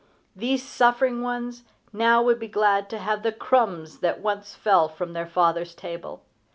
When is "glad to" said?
2.47-2.97